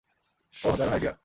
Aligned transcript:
ওহ, 0.53 0.73
দারুণ 0.77 0.93
আইডিয়া। 0.93 1.13